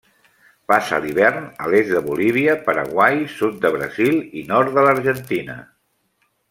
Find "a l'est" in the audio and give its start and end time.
1.65-1.91